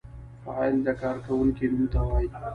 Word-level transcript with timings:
فاعل 0.43 0.73
د 0.85 0.87
کار 1.01 1.17
کوونکی 1.25 1.65
نوم 1.71 1.83
ته 1.93 1.99
وايي. 2.07 2.27